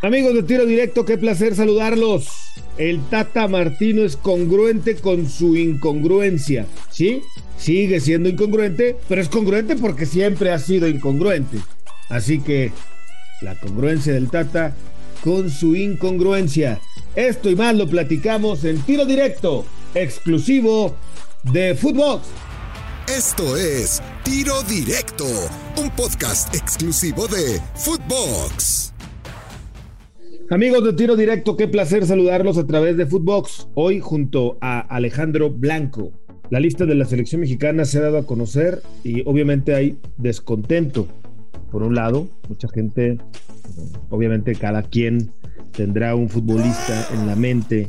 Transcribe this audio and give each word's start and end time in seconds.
Amigos 0.00 0.32
de 0.32 0.44
Tiro 0.44 0.64
Directo, 0.64 1.04
qué 1.04 1.18
placer 1.18 1.56
saludarlos. 1.56 2.28
El 2.76 3.00
Tata 3.08 3.48
Martino 3.48 4.02
es 4.02 4.16
congruente 4.16 4.94
con 4.94 5.28
su 5.28 5.56
incongruencia, 5.56 6.66
¿sí? 6.88 7.22
Sigue 7.58 7.98
siendo 7.98 8.28
incongruente, 8.28 8.96
pero 9.08 9.20
es 9.20 9.28
congruente 9.28 9.74
porque 9.74 10.06
siempre 10.06 10.52
ha 10.52 10.60
sido 10.60 10.86
incongruente. 10.86 11.58
Así 12.10 12.38
que 12.38 12.70
la 13.40 13.58
congruencia 13.58 14.12
del 14.12 14.30
Tata 14.30 14.72
con 15.24 15.50
su 15.50 15.74
incongruencia. 15.74 16.80
Esto 17.16 17.50
y 17.50 17.56
más 17.56 17.74
lo 17.74 17.88
platicamos 17.88 18.62
en 18.62 18.80
Tiro 18.82 19.04
Directo, 19.04 19.66
exclusivo 19.96 20.94
de 21.42 21.74
Footbox. 21.74 22.28
Esto 23.08 23.56
es 23.56 24.00
Tiro 24.22 24.62
Directo, 24.62 25.26
un 25.76 25.90
podcast 25.90 26.54
exclusivo 26.54 27.26
de 27.26 27.60
Footbox. 27.74 28.92
Amigos 30.50 30.82
de 30.82 30.94
Tiro 30.94 31.14
Directo, 31.14 31.58
qué 31.58 31.68
placer 31.68 32.06
saludarlos 32.06 32.56
a 32.56 32.66
través 32.66 32.96
de 32.96 33.04
Footbox. 33.04 33.68
Hoy 33.74 34.00
junto 34.00 34.56
a 34.62 34.80
Alejandro 34.80 35.50
Blanco. 35.50 36.12
La 36.48 36.58
lista 36.58 36.86
de 36.86 36.94
la 36.94 37.04
selección 37.04 37.42
mexicana 37.42 37.84
se 37.84 37.98
ha 37.98 38.02
dado 38.02 38.16
a 38.16 38.24
conocer 38.24 38.80
y 39.04 39.20
obviamente 39.26 39.74
hay 39.74 39.98
descontento. 40.16 41.06
Por 41.70 41.82
un 41.82 41.94
lado, 41.94 42.28
mucha 42.48 42.66
gente, 42.68 43.18
obviamente 44.08 44.54
cada 44.54 44.84
quien 44.84 45.32
tendrá 45.72 46.14
un 46.14 46.30
futbolista 46.30 47.08
en 47.12 47.26
la 47.26 47.36
mente 47.36 47.88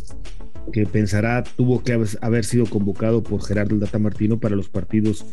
que 0.73 0.85
pensará 0.85 1.45
tuvo 1.55 1.81
que 1.81 1.97
haber 2.19 2.43
sido 2.43 2.65
convocado 2.65 3.23
por 3.23 3.41
Gerardo 3.41 3.75
el 3.75 3.79
Tata 3.79 3.99
Martino 3.99 4.37
para 4.37 4.57
los 4.57 4.67
partidos 4.67 5.25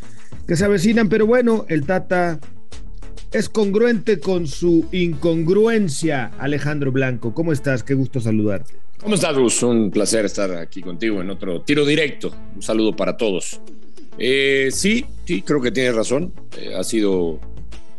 que 0.47 0.55
se 0.55 0.64
avecinan, 0.64 1.08
pero 1.08 1.27
bueno, 1.27 1.66
el 1.69 1.86
Tata 1.86 2.38
es 3.32 3.48
congruente 3.48 4.20
con 4.20 4.46
su 4.46 4.86
incongruencia. 4.92 6.32
Alejandro 6.38 6.92
Blanco, 6.92 7.34
¿cómo 7.34 7.52
estás? 7.52 7.82
Qué 7.82 7.94
gusto 7.94 8.20
saludarte. 8.20 8.74
¿Cómo 9.00 9.14
estás, 9.14 9.36
Luz? 9.36 9.62
Un 9.62 9.90
placer 9.90 10.24
estar 10.24 10.50
aquí 10.52 10.80
contigo 10.80 11.20
en 11.20 11.30
otro 11.30 11.60
tiro 11.60 11.84
directo. 11.84 12.33
Un 12.55 12.62
saludo 12.62 12.94
para 12.96 13.16
todos. 13.16 13.60
Eh, 14.18 14.70
sí, 14.72 15.05
sí, 15.27 15.42
creo 15.42 15.60
que 15.60 15.70
tienes 15.70 15.94
razón. 15.94 16.33
Eh, 16.58 16.74
ha 16.74 16.83
sido 16.83 17.38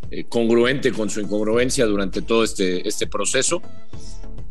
eh, 0.09 0.23
congruente 0.27 0.91
con 0.91 1.09
su 1.09 1.21
incongruencia 1.21 1.85
durante 1.85 2.21
todo 2.21 2.43
este, 2.43 2.87
este 2.87 3.07
proceso. 3.07 3.61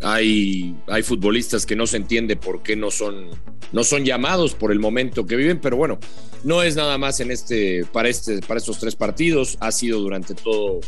Hay, 0.03 0.77
hay 0.89 1.03
futbolistas 1.03 1.65
que 1.65 1.75
no 1.75 1.87
se 1.87 1.97
entiende 1.97 2.37
por 2.37 2.63
qué 2.63 2.77
no 2.77 2.91
son, 2.91 3.31
no 3.73 3.83
son 3.83 4.05
llamados 4.05 4.55
por 4.55 4.71
el 4.71 4.79
momento 4.79 5.27
que 5.27 5.37
viven, 5.37 5.59
pero 5.61 5.77
bueno, 5.77 5.99
no 6.45 6.63
es 6.63 6.77
nada 6.77 6.99
más 6.99 7.21
en 7.21 7.31
este, 7.31 7.85
para, 7.93 8.09
este, 8.09 8.41
para 8.41 8.59
estos 8.59 8.79
tres 8.79 8.95
partidos, 8.95 9.57
ha 9.61 9.73
sido 9.73 10.01
durante 10.01 10.35
todo 10.35 10.81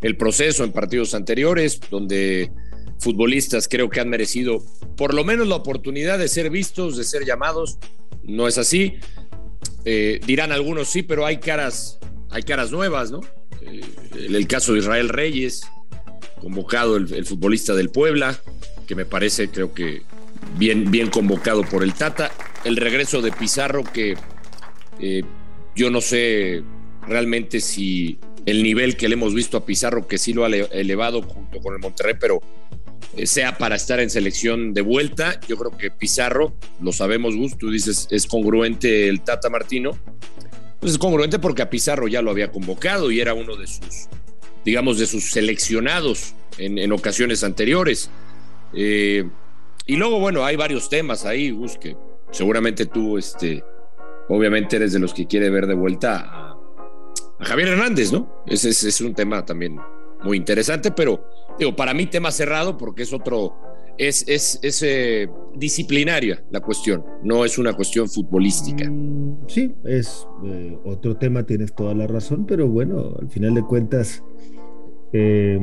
el 0.00 0.16
proceso 0.16 0.64
en 0.64 0.72
partidos 0.72 1.14
anteriores, 1.14 1.80
donde 1.90 2.50
futbolistas 2.98 3.68
creo 3.68 3.90
que 3.90 4.00
han 4.00 4.08
merecido 4.08 4.62
por 4.96 5.14
lo 5.14 5.24
menos 5.24 5.46
la 5.46 5.56
oportunidad 5.56 6.18
de 6.18 6.28
ser 6.28 6.50
vistos, 6.50 6.96
de 6.96 7.04
ser 7.04 7.24
llamados. 7.24 7.78
No 8.22 8.48
es 8.48 8.58
así. 8.58 8.94
Eh, 9.84 10.20
dirán 10.26 10.52
algunos 10.52 10.88
sí, 10.88 11.02
pero 11.02 11.26
hay 11.26 11.38
caras, 11.38 11.98
hay 12.30 12.42
caras 12.42 12.70
nuevas, 12.70 13.10
¿no? 13.10 13.20
Eh, 13.60 13.82
el 14.14 14.46
caso 14.48 14.72
de 14.72 14.80
Israel 14.80 15.08
Reyes, 15.08 15.62
convocado 16.40 16.96
el, 16.96 17.24
futbolista 17.24 17.74
del 17.74 17.90
Puebla, 17.90 18.38
que 18.86 18.94
me 18.94 19.04
parece, 19.04 19.48
creo 19.48 19.74
que 19.74 20.02
bien, 20.58 20.90
bien 20.90 21.10
convocado 21.10 21.62
por 21.62 21.82
el 21.82 21.94
Tata. 21.94 22.30
El 22.64 22.76
regreso 22.76 23.22
de 23.22 23.32
Pizarro, 23.32 23.84
que 23.84 24.16
eh, 25.00 25.22
yo 25.74 25.90
no 25.90 26.00
sé 26.00 26.62
realmente 27.06 27.60
si 27.60 28.18
el 28.44 28.62
nivel 28.62 28.96
que 28.96 29.08
le 29.08 29.14
hemos 29.14 29.34
visto 29.34 29.56
a 29.56 29.66
Pizarro, 29.66 30.06
que 30.06 30.18
sí 30.18 30.32
lo 30.32 30.44
ha 30.44 30.48
elevado 30.48 31.22
junto 31.22 31.60
con 31.60 31.74
el 31.74 31.80
Monterrey, 31.80 32.14
pero 32.18 32.40
eh, 33.16 33.26
sea 33.26 33.56
para 33.58 33.76
estar 33.76 33.98
en 34.00 34.10
selección 34.10 34.72
de 34.74 34.82
vuelta. 34.82 35.40
Yo 35.48 35.56
creo 35.56 35.76
que 35.76 35.90
Pizarro, 35.90 36.54
lo 36.80 36.92
sabemos, 36.92 37.34
Gus, 37.34 37.56
tú 37.58 37.70
dices, 37.70 38.06
es 38.10 38.26
congruente 38.26 39.08
el 39.08 39.22
Tata 39.22 39.50
Martino. 39.50 39.98
Pues 40.80 40.92
es 40.92 40.98
congruente 40.98 41.38
porque 41.38 41.62
a 41.62 41.70
Pizarro 41.70 42.06
ya 42.06 42.22
lo 42.22 42.30
había 42.30 42.52
convocado 42.52 43.10
y 43.10 43.20
era 43.20 43.34
uno 43.34 43.56
de 43.56 43.66
sus 43.66 44.08
digamos, 44.66 44.98
de 44.98 45.06
sus 45.06 45.30
seleccionados 45.30 46.34
en, 46.58 46.90
ocasiones 46.90 47.44
anteriores. 47.44 48.10
Eh, 48.74 49.24
y 49.86 49.94
luego, 49.94 50.18
bueno, 50.18 50.44
hay 50.44 50.56
varios 50.56 50.88
temas 50.88 51.24
ahí, 51.24 51.52
Gus, 51.52 51.78
que 51.78 51.96
seguramente 52.32 52.86
tú, 52.86 53.16
este, 53.16 53.62
obviamente 54.28 54.74
eres 54.74 54.92
de 54.92 54.98
los 54.98 55.14
que 55.14 55.28
quiere 55.28 55.50
ver 55.50 55.68
de 55.68 55.74
vuelta 55.74 56.18
a, 56.18 56.56
Javier 57.38 57.68
Hernández, 57.68 58.12
¿no? 58.12 58.42
Ese 58.46 58.70
es, 58.70 59.00
un 59.02 59.14
tema 59.14 59.44
también 59.44 59.78
muy 60.24 60.38
interesante, 60.38 60.90
pero 60.90 61.22
digo, 61.58 61.76
para 61.76 61.94
mí 61.94 62.06
tema 62.06 62.32
cerrado 62.32 62.76
porque 62.76 63.02
es 63.02 63.12
otro, 63.12 63.54
es, 63.98 64.24
es, 64.26 64.82
eh, 64.82 65.28
disciplinaria 65.54 66.42
la 66.50 66.60
cuestión, 66.60 67.04
no 67.22 67.44
es 67.44 67.58
una 67.58 67.74
cuestión 67.74 68.08
futbolística. 68.08 68.90
Mm, 68.90 69.46
sí, 69.48 69.74
es 69.84 70.26
eh, 70.46 70.78
otro 70.84 71.18
tema, 71.18 71.44
tienes 71.44 71.74
toda 71.74 71.94
la 71.94 72.06
razón, 72.06 72.46
pero 72.46 72.66
bueno, 72.66 73.14
al 73.20 73.28
final 73.28 73.54
de 73.54 73.62
cuentas 73.62 74.22
eh, 75.18 75.58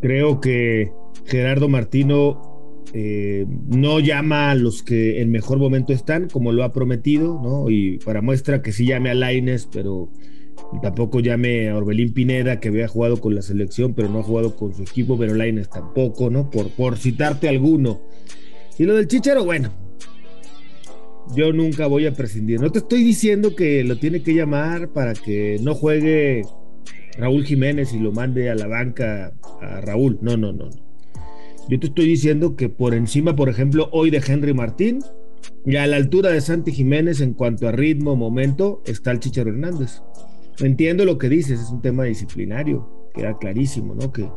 creo 0.00 0.40
que 0.40 0.92
Gerardo 1.26 1.68
Martino 1.68 2.82
eh, 2.92 3.46
no 3.66 3.98
llama 3.98 4.52
a 4.52 4.54
los 4.54 4.82
que 4.82 5.20
en 5.20 5.32
mejor 5.32 5.58
momento 5.58 5.92
están, 5.92 6.28
como 6.28 6.52
lo 6.52 6.62
ha 6.62 6.72
prometido, 6.72 7.40
¿no? 7.42 7.68
Y 7.68 7.98
para 7.98 8.22
muestra 8.22 8.62
que 8.62 8.72
sí 8.72 8.86
llame 8.86 9.10
a 9.10 9.14
Laines, 9.14 9.68
pero 9.72 10.10
tampoco 10.82 11.18
llame 11.18 11.68
a 11.68 11.76
Orbelín 11.76 12.12
Pineda, 12.12 12.60
que 12.60 12.68
había 12.68 12.86
jugado 12.86 13.20
con 13.20 13.34
la 13.34 13.42
selección, 13.42 13.94
pero 13.94 14.08
no 14.08 14.20
ha 14.20 14.22
jugado 14.22 14.54
con 14.54 14.74
su 14.74 14.82
equipo, 14.82 15.18
pero 15.18 15.34
Laines 15.34 15.68
tampoco, 15.68 16.30
¿no? 16.30 16.50
Por, 16.50 16.70
por 16.70 16.96
citarte 16.96 17.48
alguno. 17.48 18.00
Y 18.78 18.84
lo 18.84 18.94
del 18.94 19.08
Chicharo, 19.08 19.44
bueno, 19.44 19.70
yo 21.34 21.52
nunca 21.52 21.86
voy 21.86 22.06
a 22.06 22.12
prescindir. 22.12 22.60
No 22.60 22.70
te 22.70 22.78
estoy 22.78 23.02
diciendo 23.02 23.56
que 23.56 23.82
lo 23.82 23.96
tiene 23.96 24.22
que 24.22 24.34
llamar 24.34 24.90
para 24.90 25.14
que 25.14 25.58
no 25.62 25.74
juegue 25.74 26.42
Raúl 27.18 27.44
Jiménez 27.44 27.92
y 27.92 27.98
lo 27.98 28.12
mande 28.12 28.50
a 28.50 28.54
la 28.54 28.66
banca 28.66 29.32
a 29.60 29.80
Raúl. 29.80 30.18
No, 30.20 30.36
no, 30.36 30.52
no. 30.52 30.68
Yo 31.68 31.80
te 31.80 31.86
estoy 31.86 32.06
diciendo 32.06 32.56
que 32.56 32.68
por 32.68 32.94
encima, 32.94 33.36
por 33.36 33.48
ejemplo, 33.48 33.88
hoy 33.92 34.10
de 34.10 34.22
Henry 34.26 34.52
Martín 34.52 34.98
y 35.64 35.76
a 35.76 35.86
la 35.86 35.96
altura 35.96 36.30
de 36.30 36.40
Santi 36.40 36.72
Jiménez 36.72 37.20
en 37.20 37.32
cuanto 37.32 37.68
a 37.68 37.72
ritmo, 37.72 38.16
momento, 38.16 38.82
está 38.84 39.12
el 39.12 39.20
Chicharo 39.20 39.50
Hernández. 39.50 40.02
Entiendo 40.58 41.04
lo 41.04 41.18
que 41.18 41.28
dices, 41.28 41.60
es 41.60 41.70
un 41.70 41.80
tema 41.80 42.04
disciplinario, 42.04 43.10
queda 43.14 43.38
clarísimo, 43.38 43.94
¿no? 43.94 44.12
Que, 44.12 44.28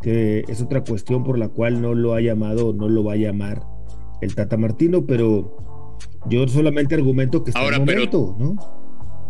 que 0.00 0.44
es 0.48 0.62
otra 0.62 0.84
cuestión 0.84 1.24
por 1.24 1.38
la 1.38 1.48
cual 1.48 1.82
no 1.82 1.94
lo 1.94 2.14
ha 2.14 2.20
llamado, 2.20 2.72
no 2.72 2.88
lo 2.88 3.04
va 3.04 3.14
a 3.14 3.16
llamar 3.16 3.62
el 4.20 4.34
Tata 4.34 4.56
Martino, 4.56 5.04
pero 5.04 5.96
yo 6.26 6.46
solamente 6.48 6.94
argumento 6.94 7.42
que 7.42 7.50
está 7.50 7.60
Ahora, 7.60 7.78
momento, 7.80 8.36
¿no? 8.38 8.54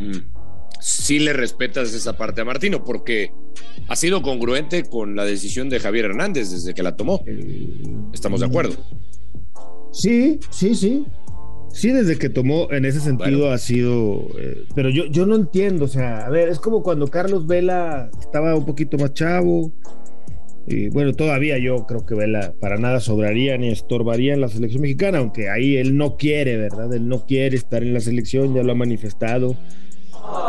Mm 0.00 0.37
sí 0.80 1.18
le 1.18 1.32
respetas 1.32 1.92
esa 1.94 2.16
parte 2.16 2.40
a 2.40 2.44
Martino, 2.44 2.84
porque 2.84 3.32
ha 3.88 3.96
sido 3.96 4.22
congruente 4.22 4.84
con 4.84 5.16
la 5.16 5.24
decisión 5.24 5.68
de 5.68 5.80
Javier 5.80 6.06
Hernández 6.06 6.50
desde 6.50 6.74
que 6.74 6.82
la 6.82 6.96
tomó. 6.96 7.24
¿Estamos 8.12 8.40
de 8.40 8.46
acuerdo? 8.46 8.76
Sí, 9.92 10.38
sí, 10.50 10.74
sí. 10.74 11.06
Sí, 11.72 11.90
desde 11.90 12.18
que 12.18 12.28
tomó, 12.28 12.70
en 12.72 12.84
ese 12.84 13.00
sentido 13.00 13.50
ha 13.50 13.58
sido. 13.58 14.28
Eh, 14.38 14.64
pero 14.74 14.88
yo, 14.88 15.04
yo 15.06 15.26
no 15.26 15.36
entiendo, 15.36 15.84
o 15.84 15.88
sea, 15.88 16.26
a 16.26 16.30
ver, 16.30 16.48
es 16.48 16.58
como 16.58 16.82
cuando 16.82 17.08
Carlos 17.08 17.46
Vela 17.46 18.10
estaba 18.18 18.54
un 18.54 18.64
poquito 18.64 18.96
más 18.96 19.12
chavo. 19.14 19.72
Y 20.66 20.88
bueno, 20.90 21.14
todavía 21.14 21.56
yo 21.58 21.86
creo 21.86 22.04
que 22.04 22.14
Vela 22.14 22.52
para 22.60 22.76
nada 22.76 23.00
sobraría 23.00 23.56
ni 23.56 23.68
estorbaría 23.68 24.34
en 24.34 24.42
la 24.42 24.48
selección 24.48 24.82
mexicana, 24.82 25.18
aunque 25.18 25.48
ahí 25.48 25.76
él 25.76 25.96
no 25.96 26.16
quiere, 26.16 26.56
¿verdad? 26.56 26.92
Él 26.92 27.08
no 27.08 27.24
quiere 27.26 27.56
estar 27.56 27.82
en 27.82 27.94
la 27.94 28.00
selección, 28.00 28.54
ya 28.54 28.62
lo 28.62 28.72
ha 28.72 28.74
manifestado. 28.74 29.56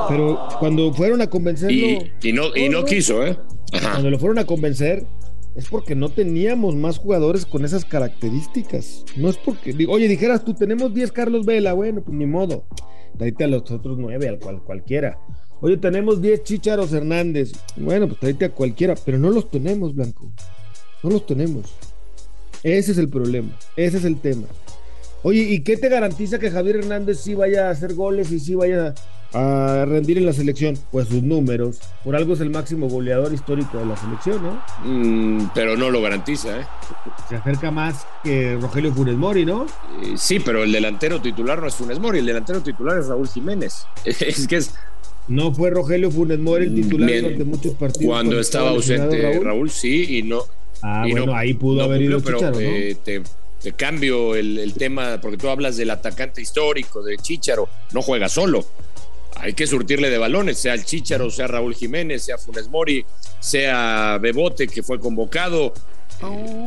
Pero 0.09 0.39
cuando 0.59 0.93
fueron 0.93 1.21
a 1.21 1.29
convencerlo. 1.29 1.75
Y, 2.21 2.33
no, 2.33 2.55
y 2.55 2.69
no 2.69 2.83
quiso, 2.85 3.25
¿eh? 3.25 3.37
Cuando 3.71 4.09
lo 4.09 4.19
fueron 4.19 4.39
a 4.39 4.45
convencer, 4.45 5.05
es 5.55 5.67
porque 5.67 5.95
no 5.95 6.09
teníamos 6.09 6.75
más 6.75 6.97
jugadores 6.97 7.45
con 7.45 7.65
esas 7.65 7.85
características. 7.85 9.05
No 9.15 9.29
es 9.29 9.37
porque. 9.37 9.75
Oye, 9.87 10.07
dijeras 10.07 10.43
tú, 10.43 10.53
tenemos 10.53 10.93
10 10.93 11.11
Carlos 11.11 11.45
Vela, 11.45 11.73
bueno, 11.73 12.01
pues 12.01 12.17
ni 12.17 12.25
modo. 12.25 12.65
Tráete 13.17 13.43
a 13.43 13.47
los 13.47 13.69
otros 13.69 13.97
9, 13.97 14.27
al 14.27 14.39
cual 14.39 14.61
cualquiera. 14.63 15.19
Oye, 15.61 15.77
tenemos 15.77 16.21
10 16.21 16.43
Chicharos 16.43 16.93
Hernández. 16.93 17.51
Bueno, 17.75 18.07
pues 18.07 18.19
tráete 18.19 18.45
a 18.45 18.49
cualquiera, 18.49 18.95
pero 19.05 19.19
no 19.19 19.29
los 19.29 19.49
tenemos, 19.49 19.93
Blanco. 19.93 20.31
No 21.03 21.09
los 21.09 21.25
tenemos. 21.25 21.75
Ese 22.63 22.91
es 22.91 22.97
el 22.97 23.09
problema. 23.09 23.57
Ese 23.75 23.97
es 23.97 24.05
el 24.05 24.19
tema. 24.19 24.47
Oye, 25.23 25.41
¿y 25.41 25.61
qué 25.61 25.75
te 25.75 25.89
garantiza 25.89 26.39
que 26.39 26.49
Javier 26.49 26.77
Hernández 26.77 27.19
sí 27.19 27.33
vaya 27.33 27.67
a 27.67 27.71
hacer 27.71 27.93
goles 27.93 28.31
y 28.31 28.39
sí 28.39 28.55
vaya 28.55 28.87
a 28.87 28.93
rendir 29.31 30.17
en 30.17 30.25
la 30.25 30.33
selección? 30.33 30.77
Pues 30.91 31.07
sus 31.07 31.23
números. 31.23 31.79
Por 32.03 32.15
algo 32.15 32.33
es 32.33 32.39
el 32.41 32.49
máximo 32.49 32.87
goleador 32.89 33.33
histórico 33.33 33.77
de 33.77 33.85
la 33.85 33.97
selección, 33.97 34.41
¿no? 34.41 34.61
Mm, 34.83 35.51
pero 35.53 35.77
no 35.77 35.89
lo 35.89 36.01
garantiza, 36.01 36.59
¿eh? 36.59 36.65
Se 37.27 37.35
acerca 37.35 37.71
más 37.71 38.07
que 38.23 38.57
Rogelio 38.59 38.93
Funes 38.93 39.15
Mori, 39.15 39.45
¿no? 39.45 39.65
Eh, 40.03 40.13
sí, 40.15 40.39
pero 40.39 40.63
el 40.63 40.71
delantero 40.71 41.21
titular 41.21 41.61
no 41.61 41.67
es 41.67 41.75
Funes 41.75 41.99
Mori, 41.99 42.19
el 42.19 42.25
delantero 42.25 42.61
titular 42.61 42.99
es 42.99 43.07
Raúl 43.07 43.27
Jiménez. 43.27 43.85
Es 44.05 44.47
que 44.47 44.57
es. 44.57 44.73
No 45.27 45.53
fue 45.53 45.69
Rogelio 45.69 46.09
Funes 46.09 46.39
Mori 46.39 46.65
el 46.65 46.75
titular 46.75 47.09
durante 47.21 47.43
muchos 47.43 47.73
partidos. 47.75 48.11
Cuando 48.11 48.39
estaba 48.39 48.71
ausente 48.71 49.39
Raúl? 49.43 49.69
sí, 49.69 50.17
y 50.17 50.23
no, 50.23 50.43
Ah, 50.81 51.05
bueno, 51.09 51.35
ahí 51.35 51.53
pudo 51.53 51.83
haber 51.83 52.01
ido 52.01 52.19
Chicharo, 52.19 52.51
¿no? 52.51 52.59
Eh, 52.59 52.95
te, 53.03 53.21
cambio 53.73 54.35
el, 54.35 54.73
tema, 54.77 55.19
porque 55.21 55.37
tú 55.37 55.49
hablas 55.49 55.75
del 55.75 55.89
atacante 55.89 56.41
histórico, 56.41 57.03
de 57.03 57.17
Chicharo, 57.17 57.67
no 57.91 58.01
juega 58.01 58.29
solo. 58.29 58.65
Hay 59.35 59.53
que 59.53 59.67
surtirle 59.67 60.09
de 60.09 60.17
balones, 60.17 60.57
sea 60.57 60.73
el 60.73 60.83
Chicharo, 60.83 61.29
sea 61.29 61.47
Raúl 61.47 61.75
Jiménez, 61.75 62.23
sea 62.23 62.37
Funes 62.37 62.67
Mori, 62.69 63.05
sea 63.39 64.17
Bebote, 64.21 64.67
que 64.67 64.83
fue 64.83 64.99
convocado. 64.99 65.73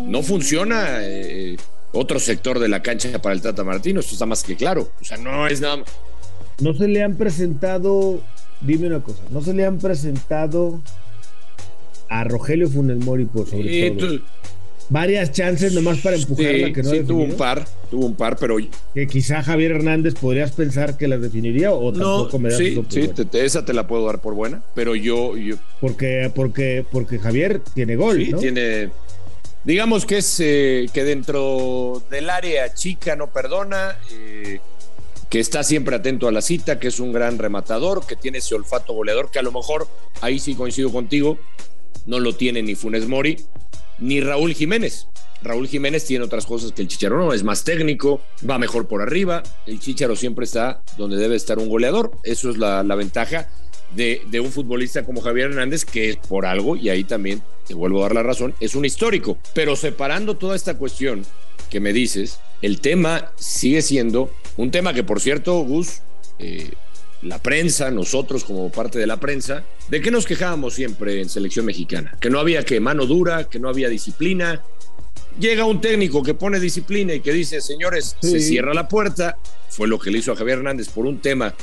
No 0.07 0.23
funciona 0.23 1.01
eh, 1.03 1.57
otro 1.93 2.19
sector 2.19 2.59
de 2.59 2.69
la 2.69 2.83
cancha 2.83 3.21
para 3.21 3.35
el 3.35 3.43
Tata 3.43 3.65
Martino, 3.65 4.01
esto 4.01 4.15
está 4.15 4.27
más 4.27 4.43
que 4.43 4.57
claro. 4.57 4.91
O 5.01 5.05
sea, 5.05 5.19
no 5.19 5.47
es 5.47 5.61
nada. 5.61 5.85
No 6.61 6.75
se 6.75 6.89
le 6.89 7.03
han 7.03 7.17
presentado, 7.17 8.23
dime 8.61 8.87
una 8.87 9.03
cosa, 9.03 9.23
no 9.31 9.43
se 9.43 9.53
le 9.53 9.67
han 9.67 9.79
presentado 9.79 10.81
a 12.09 12.25
Rogelio 12.25 12.69
Funes 12.69 13.05
Mori 13.05 13.25
por 13.25 13.49
sobre 13.49 13.91
todo. 13.91 14.21
Varias 14.89 15.33
chances 15.33 15.73
nomás 15.73 15.99
para 15.99 16.17
empujarla 16.17 16.73
que 16.73 16.83
no 16.83 16.91
sí, 16.91 17.01
tuvo 17.01 17.23
un 17.23 17.35
par, 17.35 17.67
tuvo 17.91 18.07
un 18.07 18.15
par, 18.15 18.37
pero 18.37 18.57
que 18.95 19.07
quizá 19.07 19.43
Javier 19.43 19.73
Hernández 19.73 20.15
podrías 20.15 20.53
pensar 20.53 20.97
que 20.97 21.09
las 21.09 21.21
definiría 21.21 21.73
o 21.73 21.93
tampoco 21.93 22.39
me 22.39 22.51
das 22.51 22.59
sí, 22.59 22.83
sí, 22.89 23.11
esa 23.33 23.65
te 23.65 23.73
la 23.73 23.87
puedo 23.87 24.07
dar 24.07 24.21
por 24.21 24.35
buena, 24.35 24.63
pero 24.75 24.95
yo, 24.95 25.37
yo... 25.37 25.57
porque 25.81 26.31
porque 26.35 26.85
porque 26.91 27.19
Javier 27.19 27.61
tiene 27.75 27.97
gol, 27.97 28.17
sí, 28.17 28.33
tiene 28.35 28.91
digamos 29.65 30.07
que 30.07 30.19
es 30.19 30.41
eh, 30.41 30.87
que 30.93 31.05
dentro 31.05 32.03
del 32.11 32.31
área 32.31 32.75
chica 32.75 33.17
no 33.17 33.33
perdona, 33.33 33.97
eh, 34.11 34.61
que 35.31 35.41
está 35.41 35.63
siempre 35.63 35.97
atento 35.97 36.29
a 36.29 36.33
la 36.33 36.43
cita, 36.43 36.79
que 36.79 36.89
es 36.89 37.01
un 37.01 37.13
gran 37.13 37.39
rematador, 37.39 38.05
que 38.07 38.17
tiene 38.17 38.39
ese 38.39 38.55
olfato 38.55 38.93
goleador, 38.93 39.31
que 39.31 39.39
a 39.39 39.43
lo 39.43 39.53
mejor 39.53 39.89
ahí 40.21 40.39
sí 40.39 40.55
coincido 40.55 40.93
contigo, 40.93 41.39
no 42.07 42.21
lo 42.21 42.35
tiene 42.35 42.63
ni 42.63 42.75
Funes 42.75 43.07
Mori 43.07 43.37
ni 44.03 44.21
Raúl 44.21 44.55
Jiménez. 44.55 45.07
Raúl 45.43 45.67
Jiménez 45.67 46.05
tiene 46.05 46.25
otras 46.25 46.47
cosas 46.47 46.73
que 46.73 46.83
el 46.83 46.89
Chicharo 46.89 47.19
no, 47.19 47.33
es 47.33 47.43
más 47.43 47.65
técnico, 47.65 48.21
va 48.49 48.59
mejor 48.59 48.87
por 48.87 49.03
arriba. 49.03 49.43
El 49.67 49.81
Chicharo 49.81 50.15
siempre 50.15 50.45
está 50.45 50.83
donde 50.97 51.17
debe 51.17 51.37
estar 51.37 51.59
un 51.59 51.69
goleador. 51.69 52.13
Eso 52.23 52.51
es 52.51 52.59
la, 52.59 52.83
ventaja 52.95 53.49
de, 53.95 54.23
de, 54.31 54.41
un 54.41 54.53
futbolista 54.53 55.05
como 55.05 55.21
Javier 55.21 55.51
Hernández, 55.51 55.85
que 55.85 56.11
es 56.11 56.17
por 56.17 56.47
algo, 56.47 56.77
y 56.77 56.89
ahí 56.89 57.05
también 57.05 57.43
te 57.67 57.75
vuelvo 57.75 58.01
a 58.01 58.03
dar 58.03 58.15
la 58.15 58.23
razón, 58.23 58.55
es 58.61 58.75
un 58.75 58.85
histórico. 58.85 59.39
Pero 59.55 59.77
separando 59.77 60.37
toda 60.37 60.57
esta 60.57 60.77
cuestión 60.77 61.25
que 61.71 61.81
me 61.81 61.93
dices, 61.93 62.39
el 62.61 62.81
tema 62.81 63.33
sigue 63.37 63.83
siendo 63.83 64.31
un 64.57 64.71
tema 64.71 64.95
que, 64.95 65.05
por 65.05 65.21
cierto, 65.21 65.61
Gus, 65.61 66.03
eh, 66.39 66.73
la 67.23 67.39
prensa, 67.39 67.91
nosotros 67.91 68.45
como 68.45 68.71
parte 68.71 68.99
de 68.99 69.07
la 69.07 69.19
prensa, 69.19 69.65
¿de 69.89 70.01
qué 70.01 70.11
nos 70.11 70.27
quejábamos 70.27 70.75
siempre 70.75 71.21
en 71.21 71.29
selección 71.29 71.65
mexicana? 71.65 72.17
Que 72.21 72.31
no 72.31 72.41
había 72.41 72.65
que 72.65 72.81
mano 72.81 73.07
dura, 73.07 73.49
que 73.49 73.59
no 73.59 73.69
había 73.69 73.89
disciplina. 73.89 74.63
Llega 75.39 75.65
un 75.65 75.81
técnico 75.81 76.23
que 76.23 76.35
pone 76.35 76.61
disciplina 76.61 77.15
y 77.15 77.21
que 77.21 77.33
dice, 77.33 77.61
señores, 77.61 78.17
se 78.21 78.41
cierra 78.41 78.75
la 78.75 78.89
puerta. 78.89 79.37
Fue 79.71 79.89
lo 79.89 79.99
que 79.99 80.11
le 80.11 80.19
hizo 80.19 80.33
a 80.33 80.37
Javier 80.37 80.59
Hernández 80.59 80.89
por 80.89 81.07
un 81.07 81.21
tema 81.21 81.55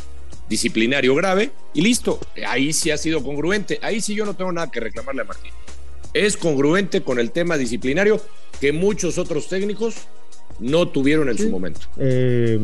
disciplinario 0.48 1.14
grave 1.14 1.52
y 1.74 1.82
listo. 1.82 2.20
Ahí 2.48 2.74
sí 2.74 2.90
ha 2.90 2.98
sido 2.98 3.24
congruente. 3.24 3.80
Ahí 3.82 4.02
sí 4.02 4.16
yo 4.16 4.26
no 4.26 4.36
tengo 4.36 4.52
nada 4.52 4.72
que 4.72 4.80
reclamarle 4.80 5.22
a 5.22 5.26
Martín. 5.26 5.52
Es 6.14 6.38
congruente 6.38 7.02
con 7.02 7.20
el 7.20 7.32
tema 7.32 7.58
disciplinario 7.58 8.20
que 8.60 8.72
muchos 8.72 9.18
otros 9.18 9.48
técnicos 9.48 9.96
no 10.60 10.88
tuvieron 10.88 11.30
en 11.30 11.38
su 11.38 11.50
momento. 11.50 11.82
Eh, 11.98 12.60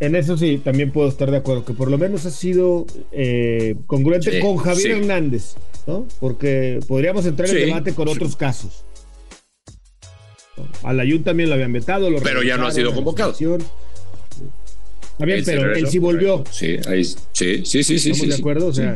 en 0.00 0.14
eso 0.14 0.36
sí, 0.36 0.60
también 0.62 0.92
puedo 0.92 1.08
estar 1.08 1.30
de 1.30 1.38
acuerdo, 1.38 1.64
que 1.64 1.72
por 1.72 1.90
lo 1.90 1.98
menos 1.98 2.24
ha 2.24 2.30
sido 2.30 2.86
eh, 3.10 3.74
congruente 3.86 4.38
con 4.40 4.56
Javier 4.56 4.98
Hernández, 4.98 5.56
¿no? 5.86 6.06
Porque 6.20 6.78
podríamos 6.86 7.26
entrar 7.26 7.48
en 7.50 7.66
debate 7.66 7.94
con 7.94 8.08
otros 8.08 8.36
casos. 8.36 8.84
A 10.82 10.92
la 10.92 11.04
Jun 11.04 11.24
también 11.24 11.48
lo 11.48 11.54
habían 11.54 11.72
vetado, 11.72 12.10
lo 12.10 12.20
pero 12.20 12.42
ya 12.42 12.56
no 12.56 12.66
ha 12.66 12.72
sido 12.72 12.94
convocado. 12.94 13.32
Está 13.32 15.24
bien, 15.24 15.42
pero 15.44 15.74
él 15.74 15.88
sí 15.88 15.98
volvió. 15.98 16.44
Sí, 16.50 16.78
ahí, 16.86 17.04
sí, 17.04 17.16
sí, 17.32 17.64
sí, 17.64 17.98
sí. 17.98 18.10
¿Estamos 18.10 18.28
de 18.28 18.34
acuerdo? 18.36 18.66
O 18.68 18.72
sea, 18.72 18.94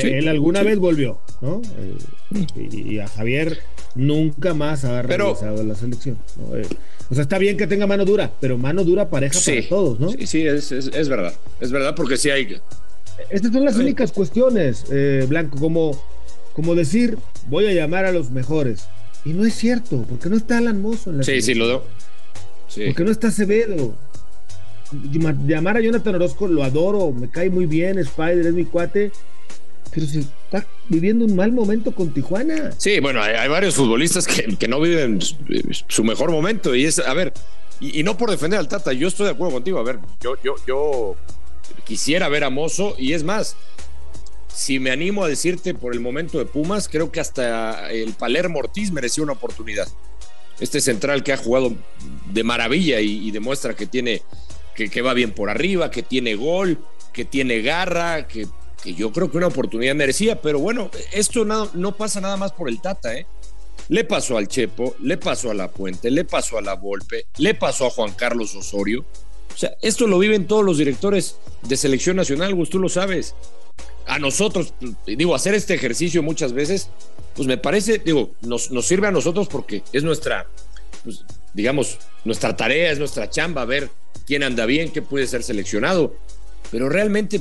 él 0.00 0.28
alguna 0.28 0.62
vez 0.62 0.78
volvió, 0.78 1.20
¿no? 1.40 1.60
Eh, 1.78 2.46
y, 2.70 2.98
a 2.98 3.08
Javier 3.08 3.58
nunca 3.96 4.54
más 4.54 4.84
ha 4.84 5.02
regresado 5.02 5.60
a 5.60 5.64
la 5.64 5.74
selección. 5.74 6.18
¿no? 6.36 6.56
Eh, 6.56 6.66
o 7.10 7.14
sea, 7.14 7.22
está 7.22 7.38
bien 7.38 7.56
que 7.56 7.66
tenga 7.66 7.86
mano 7.86 8.04
dura, 8.04 8.30
pero 8.40 8.58
mano 8.58 8.84
dura 8.84 9.08
pareja 9.08 9.38
para 9.44 9.68
todos, 9.68 10.00
¿no? 10.00 10.10
Sí, 10.10 10.26
sí, 10.26 10.46
es, 10.46 10.72
es, 10.72 11.08
verdad. 11.08 11.32
Es 11.60 11.70
verdad 11.72 11.94
porque 11.94 12.16
sí 12.16 12.30
hay. 12.30 12.60
Estas 13.30 13.52
son 13.52 13.64
las 13.64 13.76
únicas 13.76 14.12
cuestiones, 14.12 14.84
eh, 14.90 15.24
Blanco, 15.28 15.58
como, 15.58 16.00
como 16.52 16.74
decir, 16.74 17.16
voy 17.48 17.66
a 17.66 17.72
llamar 17.72 18.04
a 18.04 18.12
los 18.12 18.30
mejores. 18.30 18.88
Y 19.24 19.32
no 19.32 19.44
es 19.44 19.54
cierto, 19.54 20.04
porque 20.08 20.28
no 20.28 20.36
está 20.36 20.58
Alan 20.58 20.80
Mozo 20.80 21.10
en 21.10 21.18
la 21.18 21.22
Sí, 21.24 21.40
sí, 21.42 21.54
lo 21.54 21.66
doy. 21.66 21.80
Sí. 22.68 22.84
Porque 22.86 23.04
no 23.04 23.10
está 23.10 23.28
Acevedo. 23.28 23.94
Llamar 25.46 25.76
a 25.76 25.80
Jonathan 25.80 26.14
Orozco 26.14 26.46
lo 26.46 26.62
adoro, 26.62 27.10
me 27.12 27.28
cae 27.28 27.50
muy 27.50 27.66
bien, 27.66 27.98
Spider 27.98 28.46
es 28.46 28.54
mi 28.54 28.64
cuate, 28.64 29.10
pero 29.96 30.06
se 30.06 30.20
está 30.20 30.66
viviendo 30.90 31.24
un 31.24 31.34
mal 31.34 31.52
momento 31.52 31.90
con 31.90 32.12
Tijuana. 32.12 32.70
Sí, 32.76 33.00
bueno, 33.00 33.22
hay, 33.22 33.48
varios 33.48 33.76
futbolistas 33.76 34.26
que, 34.26 34.68
no 34.68 34.78
viven 34.78 35.20
su 35.88 36.04
mejor 36.04 36.30
momento 36.30 36.74
y 36.74 36.84
es, 36.84 36.98
a 36.98 37.14
ver, 37.14 37.32
y, 37.80 38.02
no 38.02 38.18
por 38.18 38.30
defender 38.30 38.58
al 38.58 38.68
Tata, 38.68 38.92
yo 38.92 39.08
estoy 39.08 39.24
de 39.24 39.32
acuerdo 39.32 39.54
contigo, 39.54 39.78
a 39.78 39.82
ver, 39.82 39.98
yo, 40.20 40.34
yo, 40.44 40.56
yo 40.66 41.16
quisiera 41.84 42.28
ver 42.28 42.44
a 42.44 42.50
Mozo 42.50 42.94
y 42.98 43.14
es 43.14 43.24
más, 43.24 43.56
si 44.52 44.78
me 44.78 44.90
animo 44.90 45.24
a 45.24 45.28
decirte 45.28 45.72
por 45.72 45.94
el 45.94 46.00
momento 46.00 46.38
de 46.38 46.44
Pumas, 46.44 46.90
creo 46.90 47.10
que 47.10 47.20
hasta 47.20 47.90
el 47.90 48.12
Palermo 48.12 48.58
Ortiz 48.58 48.92
mereció 48.92 49.22
una 49.22 49.32
oportunidad. 49.32 49.88
Este 50.60 50.82
central 50.82 51.22
que 51.22 51.32
ha 51.32 51.38
jugado 51.38 51.72
de 52.34 52.44
maravilla 52.44 53.00
y, 53.00 53.30
demuestra 53.30 53.74
que 53.74 53.86
tiene, 53.86 54.20
que, 54.74 54.90
que 54.90 55.00
va 55.00 55.14
bien 55.14 55.32
por 55.32 55.48
arriba, 55.48 55.90
que 55.90 56.02
tiene 56.02 56.34
gol, 56.34 56.84
que 57.14 57.24
tiene 57.24 57.62
garra, 57.62 58.26
que 58.26 58.46
que 58.82 58.94
yo 58.94 59.12
creo 59.12 59.30
que 59.30 59.38
una 59.38 59.46
oportunidad 59.48 59.94
merecía, 59.94 60.40
pero 60.40 60.58
bueno, 60.58 60.90
esto 61.12 61.44
no, 61.44 61.68
no 61.74 61.96
pasa 61.96 62.20
nada 62.20 62.36
más 62.36 62.52
por 62.52 62.68
el 62.68 62.80
Tata, 62.80 63.14
¿eh? 63.16 63.26
Le 63.88 64.04
pasó 64.04 64.36
al 64.36 64.48
Chepo, 64.48 64.96
le 65.00 65.16
pasó 65.16 65.50
a 65.50 65.54
La 65.54 65.68
Puente, 65.68 66.10
le 66.10 66.24
pasó 66.24 66.58
a 66.58 66.60
La 66.60 66.74
Volpe, 66.74 67.26
le 67.38 67.54
pasó 67.54 67.86
a 67.86 67.90
Juan 67.90 68.12
Carlos 68.14 68.54
Osorio. 68.54 69.04
O 69.54 69.56
sea, 69.56 69.76
esto 69.80 70.06
lo 70.06 70.18
viven 70.18 70.46
todos 70.46 70.64
los 70.64 70.78
directores 70.78 71.36
de 71.62 71.76
selección 71.76 72.16
nacional, 72.16 72.54
Gus, 72.54 72.68
tú 72.68 72.78
lo 72.78 72.88
sabes. 72.88 73.34
A 74.06 74.18
nosotros, 74.18 74.74
digo, 75.06 75.34
hacer 75.34 75.54
este 75.54 75.74
ejercicio 75.74 76.22
muchas 76.22 76.52
veces, 76.52 76.90
pues 77.34 77.46
me 77.46 77.58
parece, 77.58 77.98
digo, 77.98 78.32
nos, 78.42 78.70
nos 78.70 78.86
sirve 78.86 79.06
a 79.06 79.12
nosotros 79.12 79.48
porque 79.48 79.82
es 79.92 80.02
nuestra, 80.02 80.46
pues, 81.04 81.24
digamos, 81.54 81.98
nuestra 82.24 82.56
tarea, 82.56 82.90
es 82.90 82.98
nuestra 82.98 83.30
chamba, 83.30 83.64
ver 83.64 83.88
quién 84.26 84.42
anda 84.42 84.66
bien, 84.66 84.90
qué 84.90 85.00
puede 85.00 85.26
ser 85.26 85.42
seleccionado. 85.42 86.14
Pero 86.70 86.88
realmente 86.88 87.40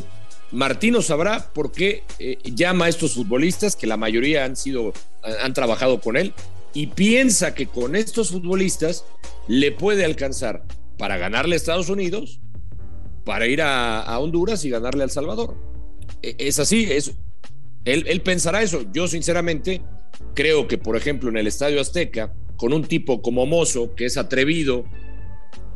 Martino 0.52 1.02
sabrá 1.02 1.52
por 1.54 1.72
qué 1.72 2.04
eh, 2.20 2.38
llama 2.44 2.86
a 2.86 2.90
estos 2.90 3.14
futbolistas, 3.14 3.76
que 3.76 3.88
la 3.88 3.98
mayoría 3.98 4.46
han 4.46 4.56
sido, 4.56 4.94
han 5.42 5.54
trabajado 5.54 6.00
con 6.00 6.18
él, 6.18 6.34
y 6.74 6.88
piensa 6.88 7.56
que 7.56 7.68
con 7.68 7.96
estos 7.96 8.32
futbolistas 8.32 9.06
le 9.48 9.72
puede 9.72 10.06
alcanzar 10.06 10.64
para 10.98 11.18
ganarle 11.18 11.56
a 11.56 11.58
Estados 11.58 11.90
Unidos, 11.90 12.40
para 13.24 13.48
ir 13.48 13.62
a, 13.62 14.20
Honduras 14.20 14.64
y 14.66 14.70
ganarle 14.70 15.02
a 15.02 15.06
El 15.06 15.12
Salvador. 15.12 15.58
E, 16.22 16.36
es 16.38 16.60
así, 16.60 16.88
es, 16.92 17.14
él, 17.86 18.06
él 18.08 18.22
pensará 18.22 18.62
eso. 18.62 18.84
Yo 18.94 19.08
sinceramente 19.08 19.82
creo 20.34 20.68
que, 20.68 20.78
por 20.78 20.96
ejemplo, 20.96 21.30
en 21.30 21.38
el 21.38 21.48
Estadio 21.48 21.82
Azteca, 21.82 22.34
con 22.56 22.74
un 22.74 22.84
tipo 22.84 23.22
como 23.22 23.46
Mozo, 23.46 23.96
que 23.96 24.06
es 24.06 24.18
atrevido, 24.18 24.86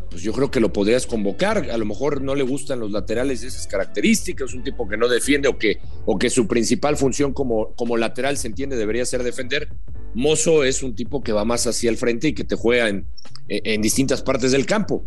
pues 0.09 0.23
yo 0.23 0.33
creo 0.33 0.49
que 0.51 0.59
lo 0.59 0.73
podrías 0.73 1.05
convocar. 1.05 1.69
A 1.69 1.77
lo 1.77 1.85
mejor 1.85 2.21
no 2.21 2.35
le 2.35 2.43
gustan 2.43 2.79
los 2.79 2.91
laterales 2.91 3.41
de 3.41 3.47
esas 3.47 3.67
características, 3.67 4.53
un 4.53 4.63
tipo 4.63 4.87
que 4.87 4.97
no 4.97 5.07
defiende 5.07 5.47
o 5.47 5.57
que, 5.57 5.79
o 6.05 6.17
que 6.17 6.29
su 6.29 6.47
principal 6.47 6.97
función 6.97 7.33
como, 7.33 7.73
como 7.75 7.97
lateral 7.97 8.37
se 8.37 8.47
entiende 8.47 8.75
debería 8.75 9.05
ser 9.05 9.23
defender. 9.23 9.69
Mozo 10.13 10.63
es 10.63 10.81
un 10.81 10.95
tipo 10.95 11.21
que 11.21 11.31
va 11.31 11.45
más 11.45 11.67
hacia 11.67 11.89
el 11.89 11.97
frente 11.97 12.29
y 12.29 12.33
que 12.33 12.43
te 12.43 12.55
juega 12.55 12.89
en, 12.89 13.05
en 13.47 13.81
distintas 13.81 14.21
partes 14.21 14.51
del 14.51 14.65
campo. 14.65 15.05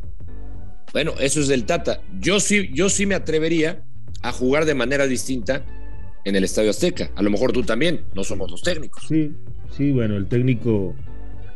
Bueno, 0.93 1.15
eso 1.19 1.41
es 1.41 1.49
del 1.49 1.65
Tata. 1.65 2.03
Yo 2.21 2.39
sí, 2.39 2.71
yo 2.73 2.89
sí 2.89 3.07
me 3.07 3.15
atrevería 3.15 3.85
a 4.23 4.33
jugar 4.33 4.65
de 4.65 4.75
manera 4.75 5.07
distinta 5.07 5.65
en 6.25 6.37
el 6.37 6.45
Estadio 6.45 6.71
Azteca. 6.71 7.11
A 7.17 7.23
lo 7.23 7.31
mejor 7.31 7.53
tú 7.53 7.63
también, 7.63 8.05
no 8.15 8.25
somos 8.25 8.51
los 8.51 8.63
técnicos. 8.63 9.05
Sí, 9.09 9.33
sí, 9.77 9.91
bueno, 9.91 10.17
el 10.17 10.29
técnico 10.29 10.95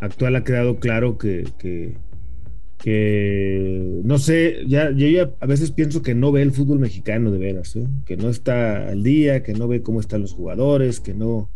actual 0.00 0.36
ha 0.36 0.44
quedado 0.44 0.78
claro 0.78 1.18
que, 1.18 1.44
que 1.58 1.96
que 2.78 4.00
no 4.04 4.18
sé, 4.18 4.64
ya, 4.66 4.90
yo 4.90 5.06
ya 5.06 5.30
a 5.40 5.46
veces 5.46 5.70
pienso 5.72 6.02
que 6.02 6.14
no 6.14 6.32
ve 6.32 6.42
el 6.42 6.52
fútbol 6.52 6.78
mexicano 6.78 7.30
de 7.30 7.38
veras, 7.38 7.74
¿eh? 7.76 7.86
que 8.04 8.16
no 8.16 8.28
está 8.28 8.88
al 8.88 9.02
día, 9.02 9.42
que 9.42 9.54
no 9.54 9.66
ve 9.66 9.82
cómo 9.82 10.00
están 10.00 10.22
los 10.22 10.34
jugadores, 10.34 11.00
que 11.00 11.14
no, 11.14 11.48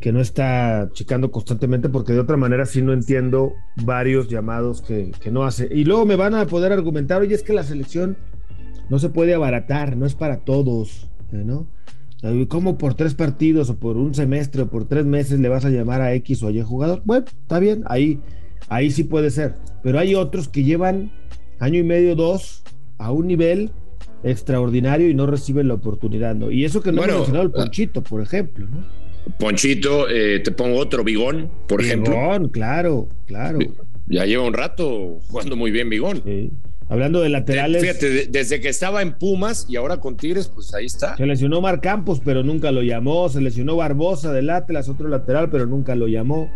que 0.00 0.12
no 0.12 0.20
está 0.20 0.90
checando 0.92 1.30
constantemente, 1.30 1.88
porque 1.88 2.12
de 2.12 2.20
otra 2.20 2.36
manera 2.36 2.66
sí 2.66 2.82
no 2.82 2.92
entiendo 2.92 3.52
varios 3.84 4.28
llamados 4.28 4.82
que, 4.82 5.12
que 5.20 5.30
no 5.30 5.44
hace. 5.44 5.68
Y 5.70 5.84
luego 5.84 6.04
me 6.04 6.16
van 6.16 6.34
a 6.34 6.46
poder 6.46 6.72
argumentar, 6.72 7.22
oye, 7.22 7.34
es 7.34 7.42
que 7.42 7.52
la 7.52 7.62
selección 7.62 8.16
no 8.88 8.98
se 8.98 9.08
puede 9.08 9.34
abaratar, 9.34 9.96
no 9.96 10.06
es 10.06 10.14
para 10.14 10.38
todos, 10.44 11.08
¿no? 11.32 11.66
¿Cómo 12.48 12.78
por 12.78 12.94
tres 12.94 13.14
partidos 13.14 13.70
o 13.70 13.78
por 13.78 13.96
un 13.96 14.14
semestre 14.14 14.62
o 14.62 14.68
por 14.68 14.86
tres 14.86 15.04
meses 15.04 15.38
le 15.38 15.48
vas 15.48 15.64
a 15.64 15.70
llamar 15.70 16.00
a 16.00 16.14
X 16.14 16.42
o 16.42 16.48
a 16.48 16.50
Y 16.50 16.60
jugador? 16.62 17.02
Bueno, 17.04 17.26
está 17.26 17.58
bien, 17.58 17.84
ahí, 17.86 18.20
ahí 18.68 18.90
sí 18.90 19.04
puede 19.04 19.30
ser. 19.30 19.54
Pero 19.82 19.98
hay 19.98 20.14
otros 20.14 20.48
que 20.48 20.64
llevan 20.64 21.12
año 21.58 21.78
y 21.78 21.84
medio, 21.84 22.14
dos, 22.14 22.62
a 22.98 23.12
un 23.12 23.26
nivel 23.26 23.70
extraordinario 24.24 25.08
y 25.08 25.14
no 25.14 25.26
reciben 25.26 25.68
la 25.68 25.74
oportunidad, 25.74 26.34
¿no? 26.34 26.50
Y 26.50 26.64
eso 26.64 26.82
que 26.82 26.92
no 26.92 26.98
bueno, 26.98 27.18
mencionado 27.18 27.44
el 27.44 27.52
ah, 27.54 27.58
Ponchito, 27.58 28.02
por 28.02 28.22
ejemplo, 28.22 28.66
¿no? 28.66 28.84
Ponchito, 29.38 30.08
eh, 30.08 30.40
te 30.40 30.50
pongo 30.52 30.78
otro, 30.78 31.04
Bigón, 31.04 31.50
por 31.68 31.80
ejemplo. 31.82 32.12
Bigón, 32.12 32.48
claro, 32.48 33.08
claro. 33.26 33.58
Ya 34.06 34.24
lleva 34.24 34.44
un 34.44 34.54
rato 34.54 35.18
jugando 35.28 35.56
muy 35.56 35.70
bien 35.70 35.90
Bigón. 35.90 36.22
Hablando 36.88 37.20
de 37.20 37.28
laterales. 37.28 37.82
Fíjate, 37.82 38.28
desde 38.28 38.60
que 38.60 38.68
estaba 38.68 39.02
en 39.02 39.18
Pumas 39.18 39.66
y 39.68 39.74
ahora 39.74 39.98
con 39.98 40.16
Tigres, 40.16 40.48
pues 40.48 40.72
ahí 40.74 40.86
está. 40.86 41.16
Se 41.16 41.26
lesionó 41.26 41.60
Mar 41.60 41.80
Campos, 41.80 42.20
pero 42.24 42.44
nunca 42.44 42.70
lo 42.70 42.82
llamó. 42.82 43.28
Se 43.28 43.40
lesionó 43.40 43.74
Barbosa 43.74 44.32
del 44.32 44.50
Atlas, 44.50 44.88
otro 44.88 45.08
lateral, 45.08 45.50
pero 45.50 45.66
nunca 45.66 45.96
lo 45.96 46.06
llamó. 46.06 46.48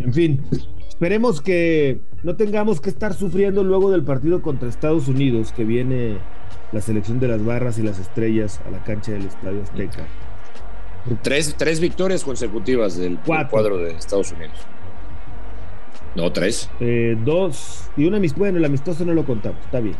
En 0.00 0.12
fin, 0.12 0.42
esperemos 1.04 1.42
que 1.42 2.00
no 2.22 2.34
tengamos 2.34 2.80
que 2.80 2.88
estar 2.88 3.12
sufriendo 3.12 3.62
luego 3.62 3.90
del 3.90 4.04
partido 4.04 4.40
contra 4.40 4.70
Estados 4.70 5.06
Unidos, 5.06 5.52
que 5.52 5.62
viene 5.62 6.16
la 6.72 6.80
selección 6.80 7.20
de 7.20 7.28
las 7.28 7.44
barras 7.44 7.78
y 7.78 7.82
las 7.82 7.98
estrellas 7.98 8.62
a 8.66 8.70
la 8.70 8.82
cancha 8.84 9.12
del 9.12 9.26
Estadio 9.26 9.60
Azteca. 9.62 10.06
Tres, 11.20 11.56
tres 11.58 11.80
victorias 11.80 12.24
consecutivas 12.24 12.96
del 12.96 13.18
cuadro 13.18 13.76
de 13.76 13.90
Estados 13.90 14.32
Unidos. 14.32 14.56
No, 16.14 16.32
tres. 16.32 16.70
Eh, 16.80 17.18
dos 17.22 17.90
y 17.98 18.06
una 18.06 18.16
amistosa. 18.16 18.38
Bueno, 18.38 18.56
el 18.56 18.64
amistoso 18.64 19.04
no 19.04 19.12
lo 19.12 19.26
contamos, 19.26 19.62
está 19.62 19.80
bien. 19.80 19.96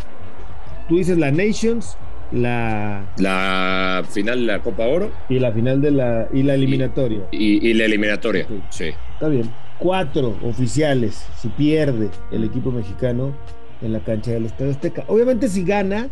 Tú 0.88 0.96
dices 0.96 1.18
la 1.18 1.30
Nations, 1.30 1.98
la. 2.32 3.12
La 3.18 4.04
final 4.08 4.40
de 4.40 4.46
la 4.46 4.60
Copa 4.60 4.86
Oro. 4.86 5.12
Y 5.28 5.38
la 5.38 5.52
final 5.52 5.82
de 5.82 5.90
la. 5.90 6.28
Y 6.32 6.44
la 6.44 6.54
eliminatoria. 6.54 7.28
Y, 7.30 7.74
la 7.74 7.84
eliminatoria, 7.84 8.46
sí. 8.70 8.94
Está 9.12 9.28
bien. 9.28 9.50
Cuatro 9.78 10.36
oficiales 10.44 11.26
si 11.40 11.48
pierde 11.48 12.10
el 12.30 12.44
equipo 12.44 12.70
mexicano 12.70 13.34
en 13.82 13.92
la 13.92 14.02
cancha 14.02 14.30
del 14.30 14.46
Estadio 14.46 14.70
Azteca. 14.70 15.04
Obviamente, 15.08 15.48
si 15.48 15.64
gana, 15.64 16.08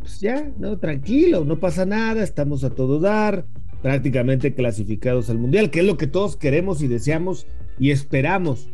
pues 0.00 0.20
ya, 0.20 0.50
no, 0.58 0.78
tranquilo, 0.78 1.44
no 1.44 1.58
pasa 1.58 1.86
nada, 1.86 2.22
estamos 2.22 2.64
a 2.64 2.70
todo 2.70 3.00
dar, 3.00 3.46
prácticamente 3.82 4.54
clasificados 4.54 5.30
al 5.30 5.38
Mundial, 5.38 5.70
que 5.70 5.80
es 5.80 5.86
lo 5.86 5.96
que 5.96 6.06
todos 6.06 6.36
queremos 6.36 6.82
y 6.82 6.88
deseamos 6.88 7.46
y 7.78 7.90
esperamos 7.90 8.68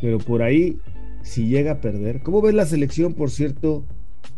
pero 0.00 0.18
por 0.18 0.42
ahí, 0.42 0.78
si 1.22 1.48
llega 1.48 1.72
a 1.72 1.80
perder, 1.80 2.22
¿cómo 2.22 2.40
ves 2.40 2.54
la 2.54 2.66
selección, 2.66 3.14
por 3.14 3.30
cierto, 3.30 3.84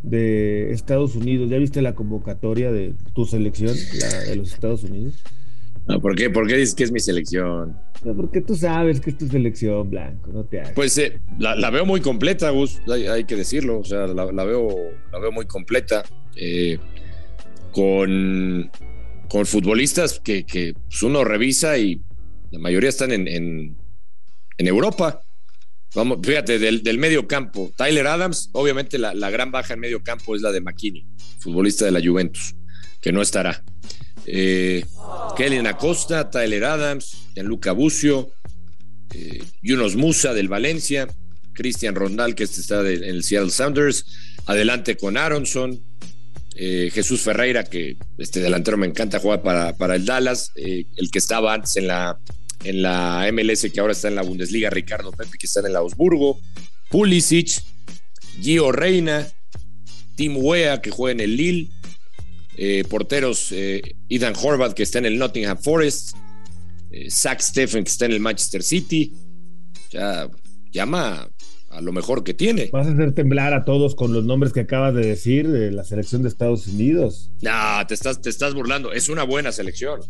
de 0.02 0.72
Estados 0.72 1.16
Unidos? 1.16 1.50
¿Ya 1.50 1.58
viste 1.58 1.82
la 1.82 1.94
convocatoria 1.94 2.72
de 2.72 2.94
tu 3.14 3.24
selección, 3.24 3.74
la 4.00 4.30
de 4.30 4.36
los 4.36 4.52
Estados 4.52 4.84
Unidos? 4.84 5.22
No, 5.90 6.00
¿por 6.00 6.14
qué? 6.14 6.30
¿Por 6.30 6.46
qué 6.46 6.56
dices 6.56 6.74
que 6.74 6.84
es 6.84 6.92
mi 6.92 7.00
selección? 7.00 7.76
porque 8.16 8.40
tú 8.40 8.56
sabes 8.56 8.98
que 8.98 9.10
es 9.10 9.18
tu 9.18 9.26
selección, 9.26 9.90
Blanco, 9.90 10.30
no 10.32 10.44
te 10.44 10.60
hagas. 10.60 10.72
Pues 10.72 10.96
eh, 10.96 11.20
la, 11.38 11.70
veo 11.70 11.84
muy 11.84 12.00
completa, 12.00 12.48
Gus, 12.48 12.80
hay, 12.88 13.24
que 13.24 13.36
decirlo, 13.36 13.80
o 13.80 13.84
sea, 13.84 14.06
la, 14.06 14.24
veo, 14.44 14.68
la 15.12 15.18
veo 15.18 15.32
muy 15.32 15.46
completa, 15.46 16.02
eh, 16.34 16.78
con, 17.72 18.70
con 19.28 19.44
futbolistas 19.44 20.18
que, 20.18 20.46
que 20.46 20.72
pues, 20.72 21.02
uno 21.02 21.24
revisa 21.24 21.76
y 21.76 22.00
la 22.50 22.58
mayoría 22.58 22.88
están 22.88 23.12
en, 23.12 23.28
en, 23.28 23.76
en 24.58 24.66
Europa. 24.66 25.20
Vamos, 25.94 26.18
fíjate, 26.22 26.58
del, 26.58 26.98
medio 26.98 27.26
campo. 27.26 27.72
Tyler 27.76 28.06
Adams, 28.06 28.50
obviamente 28.52 28.98
la, 28.98 29.30
gran 29.30 29.50
baja 29.50 29.74
en 29.74 29.80
medio 29.80 30.02
campo 30.02 30.36
es 30.36 30.42
la 30.42 30.52
de 30.52 30.60
McKinney, 30.60 31.06
futbolista 31.40 31.84
de 31.84 31.90
la 31.90 32.00
Juventus, 32.00 32.54
que 33.00 33.12
no 33.12 33.22
estará. 33.22 33.64
Eh, 34.26 34.84
Kellen 35.36 35.66
Acosta, 35.66 36.30
Tyler 36.30 36.64
Adams, 36.64 37.28
Gianluca 37.34 37.72
Bucio, 37.72 38.30
eh, 39.14 39.42
Musa 39.96 40.34
del 40.34 40.48
Valencia, 40.48 41.08
Cristian 41.52 41.94
Rondal, 41.94 42.34
que 42.34 42.44
este 42.44 42.60
está 42.60 42.80
en 42.80 43.04
el 43.04 43.24
Seattle 43.24 43.50
Sounders, 43.50 44.04
adelante 44.46 44.96
con 44.96 45.16
Aronson, 45.16 45.80
eh, 46.56 46.90
Jesús 46.92 47.22
Ferreira, 47.22 47.64
que 47.64 47.96
este 48.18 48.40
delantero 48.40 48.76
me 48.76 48.86
encanta 48.86 49.18
jugar 49.18 49.42
para, 49.42 49.76
para 49.76 49.96
el 49.96 50.04
Dallas, 50.04 50.52
eh, 50.56 50.84
el 50.96 51.10
que 51.10 51.18
estaba 51.18 51.54
antes 51.54 51.76
en 51.76 51.86
la 51.86 52.18
en 52.64 52.82
la 52.82 53.26
MLS 53.32 53.70
que 53.72 53.80
ahora 53.80 53.92
está 53.92 54.08
en 54.08 54.16
la 54.16 54.22
Bundesliga, 54.22 54.68
Ricardo 54.68 55.12
Pepe 55.12 55.38
que 55.38 55.46
está 55.46 55.60
en 55.60 55.66
el 55.66 55.76
Augsburgo, 55.76 56.38
Pulisic, 56.90 57.62
Gio 58.42 58.70
Reina, 58.70 59.26
Tim 60.16 60.36
Wea 60.36 60.82
que 60.82 60.90
juega 60.90 61.12
en 61.12 61.20
el 61.20 61.36
Lille, 61.36 61.70
eh, 62.62 62.84
porteros 62.84 63.52
eh, 63.52 63.96
Ethan 64.10 64.34
Horvath 64.36 64.74
que 64.74 64.82
está 64.82 64.98
en 64.98 65.06
el 65.06 65.18
Nottingham 65.18 65.56
Forest, 65.56 66.14
eh, 66.90 67.10
Zach 67.10 67.40
Steffen 67.40 67.84
que 67.84 67.90
está 67.90 68.04
en 68.04 68.12
el 68.12 68.20
Manchester 68.20 68.62
City, 68.62 69.14
ya 69.90 70.28
llama 70.70 71.26
a 71.70 71.80
lo 71.80 71.90
mejor 71.90 72.22
que 72.22 72.34
tiene. 72.34 72.68
Vas 72.70 72.86
a 72.86 72.90
hacer 72.90 73.14
temblar 73.14 73.54
a 73.54 73.64
todos 73.64 73.94
con 73.94 74.12
los 74.12 74.26
nombres 74.26 74.52
que 74.52 74.60
acabas 74.60 74.94
de 74.94 75.06
decir 75.06 75.48
de 75.48 75.70
la 75.70 75.84
selección 75.84 76.20
de 76.20 76.28
Estados 76.28 76.66
Unidos. 76.66 77.32
No, 77.40 77.86
te 77.88 77.94
estás, 77.94 78.20
te 78.20 78.28
estás 78.28 78.52
burlando. 78.52 78.92
Es 78.92 79.08
una 79.08 79.22
buena 79.22 79.52
selección. 79.52 80.02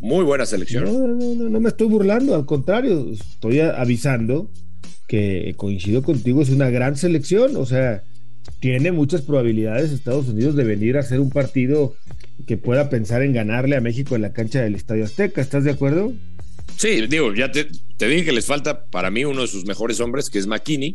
Muy 0.00 0.24
buena 0.24 0.44
selección. 0.44 0.84
No, 0.86 1.06
no, 1.06 1.34
no, 1.36 1.48
no 1.48 1.60
me 1.60 1.68
estoy 1.68 1.86
burlando, 1.86 2.34
al 2.34 2.46
contrario, 2.46 3.12
estoy 3.12 3.60
avisando 3.60 4.50
que 5.06 5.54
coincido 5.56 6.02
contigo, 6.02 6.42
es 6.42 6.50
una 6.50 6.68
gran 6.68 6.96
selección, 6.96 7.54
o 7.54 7.64
sea, 7.64 8.02
tiene 8.60 8.92
muchas 8.92 9.22
probabilidades 9.22 9.92
Estados 9.92 10.28
Unidos 10.28 10.56
de 10.56 10.64
venir 10.64 10.96
a 10.96 11.00
hacer 11.00 11.20
un 11.20 11.30
partido 11.30 11.94
que 12.46 12.56
pueda 12.56 12.90
pensar 12.90 13.22
en 13.22 13.32
ganarle 13.32 13.76
a 13.76 13.80
México 13.80 14.14
en 14.14 14.22
la 14.22 14.32
cancha 14.32 14.62
del 14.62 14.74
Estadio 14.74 15.04
Azteca, 15.04 15.40
¿estás 15.40 15.64
de 15.64 15.70
acuerdo? 15.70 16.12
Sí, 16.76 17.06
digo, 17.06 17.34
ya 17.34 17.50
te, 17.50 17.68
dije 17.98 18.24
que 18.24 18.32
les 18.32 18.46
falta 18.46 18.84
para 18.84 19.10
mí 19.10 19.24
uno 19.24 19.42
de 19.42 19.48
sus 19.48 19.64
mejores 19.64 20.00
hombres, 20.00 20.28
que 20.28 20.38
es 20.38 20.46
McKinney, 20.46 20.94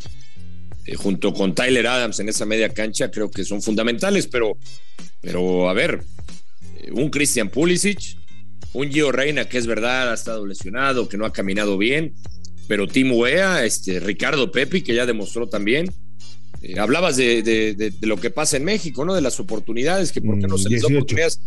eh, 0.85 0.95
junto 0.95 1.33
con 1.33 1.55
Tyler 1.55 1.87
Adams 1.87 2.19
en 2.19 2.29
esa 2.29 2.45
media 2.45 2.69
cancha, 2.69 3.09
creo 3.09 3.31
que 3.31 3.43
son 3.43 3.61
fundamentales, 3.61 4.27
pero, 4.27 4.57
pero 5.21 5.69
a 5.69 5.73
ver, 5.73 6.03
eh, 6.77 6.91
un 6.91 7.09
Christian 7.09 7.49
Pulisic, 7.49 8.17
un 8.73 8.89
Gio 8.89 9.11
Reina 9.11 9.45
que 9.45 9.57
es 9.57 9.65
verdad 9.65 10.11
ha 10.11 10.13
estado 10.13 10.45
lesionado, 10.45 11.09
que 11.09 11.17
no 11.17 11.25
ha 11.25 11.33
caminado 11.33 11.77
bien, 11.77 12.13
pero 12.67 12.87
Tim 12.87 13.11
Wea, 13.11 13.65
este, 13.65 13.99
Ricardo 13.99 14.51
Pepi 14.51 14.81
que 14.81 14.95
ya 14.95 15.05
demostró 15.05 15.49
también. 15.49 15.91
Eh, 16.61 16.79
hablabas 16.79 17.17
de, 17.17 17.93
lo 18.01 18.17
que 18.17 18.29
pasa 18.29 18.57
en 18.57 18.63
México, 18.63 19.03
¿no? 19.05 19.13
De 19.13 19.21
las 19.21 19.39
oportunidades, 19.39 20.11
que 20.11 20.21
por 20.21 20.39
qué 20.39 20.47
no 20.47 20.57
se 20.57 20.69
les 20.69 20.81
da 20.81 20.87
oportunidades. 20.87 21.39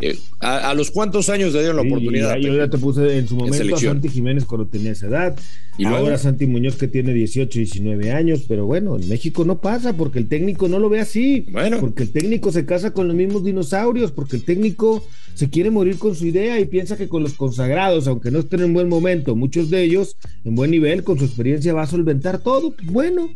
Eh, 0.00 0.18
a, 0.40 0.72
los 0.74 0.90
cuántos 0.90 1.28
años 1.28 1.52
le 1.52 1.60
dieron 1.60 1.76
la 1.76 1.82
oportunidad? 1.82 2.36
yo 2.36 2.54
ya 2.54 2.68
te 2.68 2.78
puse 2.78 3.18
en 3.18 3.28
su 3.28 3.36
momento 3.36 3.74
a 3.74 3.78
Santi 3.78 4.08
Jiménez 4.08 4.44
cuando 4.44 4.66
tenía 4.66 4.92
esa 4.92 5.06
edad. 5.06 5.36
Y 5.78 5.84
ahora 5.84 6.18
Santi 6.18 6.46
Muñoz 6.46 6.76
que 6.76 6.88
tiene 6.88 7.14
18, 7.14 7.58
19 7.58 8.12
años. 8.12 8.44
Pero 8.46 8.66
bueno, 8.66 8.96
en 8.96 9.08
México 9.08 9.44
no 9.44 9.60
pasa 9.60 9.96
porque 9.96 10.18
el 10.18 10.28
técnico 10.28 10.68
no 10.68 10.78
lo 10.78 10.88
ve 10.88 11.00
así. 11.00 11.46
Bueno. 11.50 11.78
Porque 11.80 12.02
el 12.02 12.10
técnico 12.10 12.52
se 12.52 12.66
casa 12.66 12.92
con 12.92 13.08
los 13.08 13.16
mismos 13.16 13.44
dinosaurios. 13.44 14.12
Porque 14.12 14.36
el 14.36 14.44
técnico 14.44 15.04
se 15.34 15.48
quiere 15.48 15.70
morir 15.70 15.98
con 15.98 16.14
su 16.14 16.26
idea 16.26 16.60
y 16.60 16.66
piensa 16.66 16.96
que 16.96 17.08
con 17.08 17.22
los 17.22 17.34
consagrados, 17.34 18.06
aunque 18.06 18.30
no 18.30 18.40
estén 18.40 18.60
en 18.60 18.74
buen 18.74 18.88
momento, 18.88 19.36
muchos 19.36 19.70
de 19.70 19.82
ellos 19.82 20.16
en 20.44 20.54
buen 20.54 20.70
nivel, 20.70 21.02
con 21.02 21.18
su 21.18 21.24
experiencia 21.24 21.72
va 21.72 21.82
a 21.82 21.86
solventar 21.86 22.38
todo. 22.38 22.72
Pues 22.72 22.90
bueno, 22.90 23.30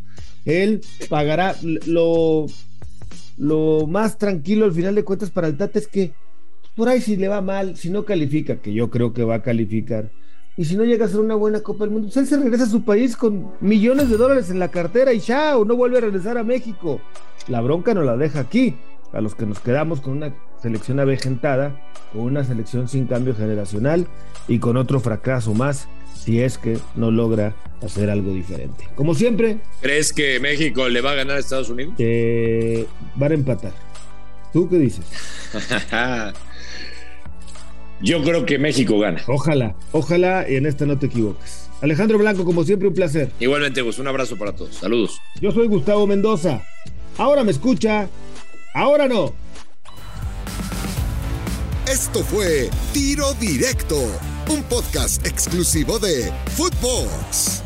él 0.44 0.82
pagará 1.08 1.56
lo, 1.86 2.46
lo 3.38 3.86
más 3.86 4.18
tranquilo 4.18 4.64
al 4.64 4.72
final 4.72 4.94
de 4.94 5.04
cuentas 5.04 5.30
para 5.30 5.48
el 5.48 5.56
Tata 5.56 5.78
es 5.78 5.88
que 5.88 6.12
por 6.76 6.88
ahí 6.88 7.00
si 7.00 7.16
le 7.16 7.28
va 7.28 7.40
mal, 7.40 7.76
si 7.76 7.90
no 7.90 8.04
califica, 8.04 8.56
que 8.56 8.72
yo 8.72 8.90
creo 8.90 9.12
que 9.12 9.24
va 9.24 9.36
a 9.36 9.42
calificar, 9.42 10.10
y 10.56 10.66
si 10.66 10.76
no 10.76 10.84
llega 10.84 11.06
a 11.06 11.08
ser 11.08 11.20
una 11.20 11.34
buena 11.34 11.60
Copa 11.60 11.84
del 11.84 11.90
Mundo, 11.90 12.08
pues 12.08 12.16
él 12.16 12.26
se 12.26 12.36
regresa 12.36 12.64
a 12.64 12.68
su 12.68 12.84
país 12.84 13.16
con 13.16 13.52
millones 13.60 14.08
de 14.08 14.16
dólares 14.16 14.50
en 14.50 14.60
la 14.60 14.70
cartera 14.70 15.12
y 15.12 15.18
ya, 15.18 15.58
o 15.58 15.64
no 15.64 15.74
vuelve 15.74 15.98
a 15.98 16.02
regresar 16.02 16.38
a 16.38 16.44
México. 16.44 17.00
La 17.48 17.60
bronca 17.60 17.92
no 17.92 18.02
la 18.02 18.16
deja 18.16 18.40
aquí, 18.40 18.76
a 19.12 19.20
los 19.20 19.34
que 19.34 19.46
nos 19.46 19.58
quedamos 19.58 20.00
con 20.00 20.14
una 20.14 20.34
selección 20.62 21.00
avejentada, 21.00 21.80
con 22.12 22.22
una 22.22 22.44
selección 22.44 22.88
sin 22.88 23.06
cambio 23.06 23.34
generacional 23.34 24.06
y 24.46 24.60
con 24.60 24.76
otro 24.76 25.00
fracaso 25.00 25.54
más 25.54 25.88
si 26.14 26.40
es 26.40 26.56
que 26.56 26.78
no 26.94 27.10
logra 27.10 27.54
hacer 27.82 28.08
algo 28.08 28.32
diferente. 28.32 28.88
Como 28.94 29.14
siempre. 29.14 29.58
¿Crees 29.80 30.12
que 30.12 30.40
México 30.40 30.88
le 30.88 31.00
va 31.00 31.10
a 31.10 31.14
ganar 31.16 31.36
a 31.36 31.40
Estados 31.40 31.68
Unidos? 31.68 31.94
Eh, 31.98 32.86
van 33.16 33.32
a 33.32 33.34
empatar. 33.34 33.72
¿Tú 34.54 34.68
qué 34.68 34.78
dices? 34.78 35.04
Yo 38.00 38.22
creo 38.22 38.46
que 38.46 38.56
México 38.56 39.00
gana. 39.00 39.20
Ojalá, 39.26 39.74
ojalá 39.90 40.48
y 40.48 40.54
en 40.54 40.66
esta 40.66 40.86
no 40.86 40.96
te 40.96 41.06
equivoques. 41.06 41.68
Alejandro 41.82 42.18
Blanco, 42.18 42.44
como 42.44 42.62
siempre, 42.62 42.86
un 42.86 42.94
placer. 42.94 43.32
Igualmente, 43.40 43.82
pues 43.82 43.98
un 43.98 44.06
abrazo 44.06 44.38
para 44.38 44.52
todos. 44.52 44.76
Saludos. 44.76 45.20
Yo 45.40 45.50
soy 45.50 45.66
Gustavo 45.66 46.06
Mendoza. 46.06 46.62
Ahora 47.18 47.42
me 47.42 47.50
escucha, 47.50 48.08
ahora 48.74 49.08
no. 49.08 49.34
Esto 51.88 52.20
fue 52.20 52.70
Tiro 52.92 53.34
Directo, 53.34 53.96
un 54.48 54.62
podcast 54.62 55.26
exclusivo 55.26 55.98
de 55.98 56.32
Footbox. 56.56 57.63